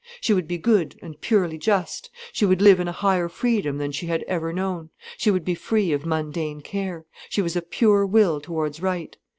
She 0.19 0.33
would 0.33 0.47
be 0.47 0.57
good 0.57 0.97
and 1.03 1.21
purely 1.21 1.59
just, 1.59 2.09
she 2.33 2.43
would 2.43 2.59
live 2.59 2.79
in 2.79 2.87
a 2.87 2.91
higher 2.91 3.29
freedom 3.29 3.77
than 3.77 3.91
she 3.91 4.07
had 4.07 4.23
ever 4.23 4.51
known, 4.51 4.89
she 5.15 5.29
would 5.29 5.45
be 5.45 5.53
free 5.53 5.91
of 5.93 6.07
mundane 6.07 6.61
care, 6.61 7.05
she 7.29 7.39
was 7.43 7.55
a 7.55 7.61
pure 7.61 8.03
will 8.07 8.41
towards 8.41 8.81
right. 8.81 9.15